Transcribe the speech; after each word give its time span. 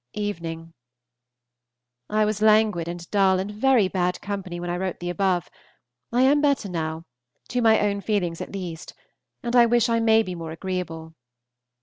Evening. 0.15 0.73
I 2.09 2.25
was 2.25 2.41
languid 2.41 2.87
and 2.87 3.07
dull 3.11 3.37
and 3.39 3.51
very 3.51 3.87
bad 3.87 4.19
company 4.19 4.59
when 4.59 4.71
I 4.71 4.75
wrote 4.75 4.99
the 4.99 5.11
above; 5.11 5.47
I 6.11 6.23
am 6.23 6.41
better 6.41 6.69
now, 6.69 7.03
to 7.49 7.61
my 7.61 7.79
own 7.79 8.01
feelings 8.01 8.41
at 8.41 8.51
least, 8.51 8.95
and 9.43 9.53
wish 9.69 9.89
I 9.89 9.99
may 9.99 10.23
be 10.23 10.33
more 10.33 10.49
agreeable. 10.49 11.13